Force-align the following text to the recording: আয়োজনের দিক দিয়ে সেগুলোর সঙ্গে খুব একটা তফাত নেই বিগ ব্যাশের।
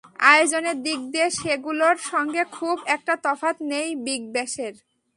আয়োজনের 0.25 0.77
দিক 0.83 0.99
দিয়ে 1.11 1.27
সেগুলোর 1.39 1.97
সঙ্গে 2.11 2.41
খুব 2.51 2.77
একটা 2.87 3.13
তফাত 3.25 3.57
নেই 3.71 3.89
বিগ 4.05 4.21
ব্যাশের। 4.31 4.73